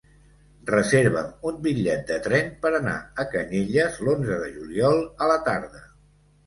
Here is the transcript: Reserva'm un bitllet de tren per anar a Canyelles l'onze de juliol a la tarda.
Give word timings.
Reserva'm 0.69 1.27
un 1.49 1.59
bitllet 1.67 2.01
de 2.13 2.17
tren 2.29 2.51
per 2.65 2.73
anar 2.81 2.97
a 3.25 3.29
Canyelles 3.37 4.01
l'onze 4.09 4.43
de 4.47 4.53
juliol 4.59 5.09
a 5.27 5.35
la 5.37 5.43
tarda. 5.51 5.89